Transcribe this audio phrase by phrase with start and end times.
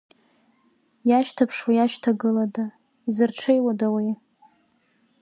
[1.09, 2.65] Иашьҭаԥшуа иашьҭагылада,
[3.07, 4.07] изырҽеиуада уи?